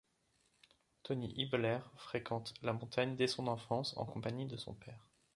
[1.03, 5.05] Toni Hiebeler fréquente la montagne dès son enfance, en compagnie de son père.